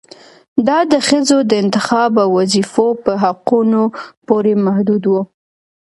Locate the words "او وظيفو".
2.23-2.87